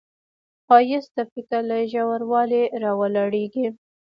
[0.65, 3.67] ښایست د فکر له ژوروالي راولاړیږي